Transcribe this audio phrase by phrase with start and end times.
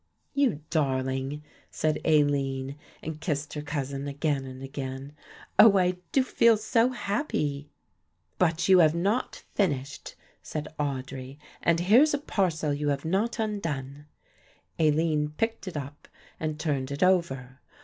[0.33, 5.13] "You darling," said Aline, and kissed her cousin again and again.
[5.59, 7.69] "Oh, I do feel so happy."
[8.39, 14.07] "But you have not finished," said Audry, "and here's a parcel you have not undone."
[14.79, 16.07] Aline picked it up
[16.39, 17.59] and turned it over.